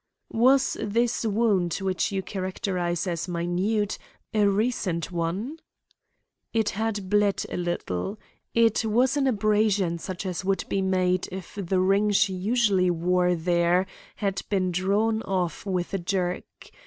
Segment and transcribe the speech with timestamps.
[0.33, 3.99] "Was this wound which you characterize as minute
[4.33, 5.59] a recent one?"
[6.53, 8.17] "It had bled a little.
[8.55, 13.35] It was an abrasion such as would be made if the ring she usually wore
[13.35, 13.85] there
[14.15, 16.71] had been drawn off with a jerk.